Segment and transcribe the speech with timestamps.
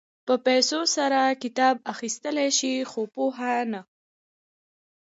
[0.25, 3.93] په پیسو سره کتاب اخيستلی شې خو پوهه نه شې.